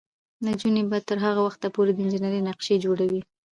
نجونې 0.45 0.83
به 0.89 0.97
تر 1.09 1.17
هغه 1.25 1.41
وخته 1.47 1.67
پورې 1.75 1.91
د 1.93 1.97
انجینرۍ 2.03 2.41
نقشې 2.49 2.75
جوړوي. 2.85 3.21